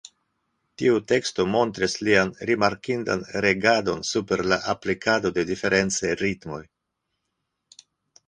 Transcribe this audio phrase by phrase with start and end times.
[0.81, 6.61] Tiu teksto montris lian rimarkindan regadon super la aplikado de diferencaj ritmoj.